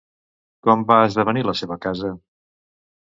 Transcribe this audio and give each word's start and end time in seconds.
Com 0.67 0.85
va 0.91 0.97
esdevenir 1.09 1.45
la 1.49 1.55
seva 1.63 1.81
casa? 1.87 2.11